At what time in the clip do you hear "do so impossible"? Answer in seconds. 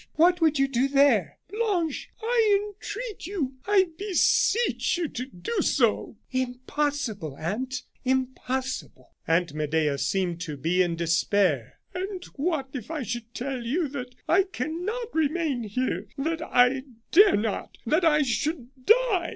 5.27-7.35